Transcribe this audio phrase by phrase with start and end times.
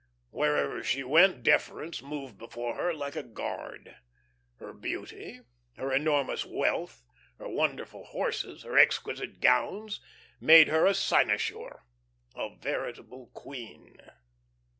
[0.31, 3.97] Wherever she went deference moved before her like a guard;
[4.55, 5.41] her beauty,
[5.77, 7.03] her enormous wealth,
[7.37, 9.99] her wonderful horses, her exquisite gowns
[10.39, 11.83] made of her a cynosure,
[12.35, 13.95] a veritable queen.